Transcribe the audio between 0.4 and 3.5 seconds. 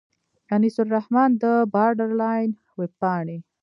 انیس الرحمن له باډرلاین وېبپاڼې.